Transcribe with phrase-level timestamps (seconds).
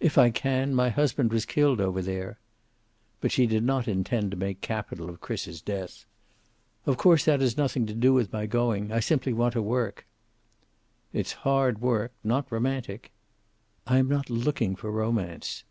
[0.00, 0.74] "If I can.
[0.74, 2.40] My husband was killed over there."
[3.20, 6.06] But she did not intend to make capital of Chris's death.
[6.86, 8.90] "Of course, that has nothing to do with my going.
[8.90, 10.08] I simply want to work."
[11.12, 12.10] "It's hard work.
[12.24, 13.12] Not romantic."
[13.86, 15.62] "I am not looking for romance."